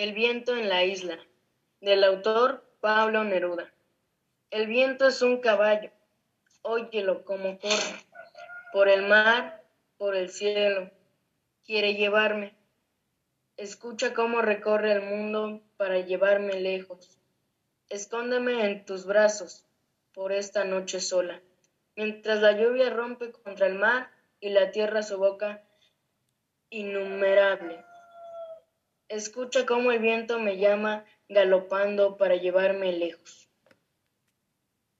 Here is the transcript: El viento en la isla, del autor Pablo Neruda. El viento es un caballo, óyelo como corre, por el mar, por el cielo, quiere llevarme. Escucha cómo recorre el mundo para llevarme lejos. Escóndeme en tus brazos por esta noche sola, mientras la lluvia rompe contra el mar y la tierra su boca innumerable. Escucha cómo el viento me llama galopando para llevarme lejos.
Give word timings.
El 0.00 0.14
viento 0.14 0.56
en 0.56 0.70
la 0.70 0.82
isla, 0.82 1.18
del 1.82 2.04
autor 2.04 2.64
Pablo 2.80 3.22
Neruda. 3.22 3.70
El 4.50 4.66
viento 4.66 5.06
es 5.06 5.20
un 5.20 5.42
caballo, 5.42 5.90
óyelo 6.62 7.22
como 7.22 7.58
corre, 7.58 8.06
por 8.72 8.88
el 8.88 9.06
mar, 9.06 9.62
por 9.98 10.16
el 10.16 10.30
cielo, 10.30 10.90
quiere 11.66 11.96
llevarme. 11.96 12.56
Escucha 13.58 14.14
cómo 14.14 14.40
recorre 14.40 14.92
el 14.92 15.02
mundo 15.02 15.60
para 15.76 15.98
llevarme 15.98 16.58
lejos. 16.58 17.18
Escóndeme 17.90 18.64
en 18.64 18.86
tus 18.86 19.04
brazos 19.04 19.66
por 20.14 20.32
esta 20.32 20.64
noche 20.64 21.00
sola, 21.00 21.42
mientras 21.94 22.40
la 22.40 22.52
lluvia 22.52 22.88
rompe 22.88 23.32
contra 23.32 23.66
el 23.66 23.74
mar 23.74 24.10
y 24.40 24.48
la 24.48 24.70
tierra 24.70 25.02
su 25.02 25.18
boca 25.18 25.62
innumerable. 26.70 27.89
Escucha 29.10 29.66
cómo 29.66 29.90
el 29.90 29.98
viento 29.98 30.38
me 30.38 30.56
llama 30.56 31.04
galopando 31.28 32.16
para 32.16 32.36
llevarme 32.36 32.92
lejos. 32.92 33.49